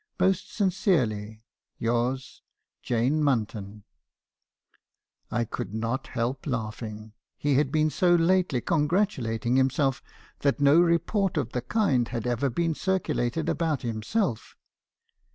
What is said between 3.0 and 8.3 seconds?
Munton.' "I could not help laughing, he had been so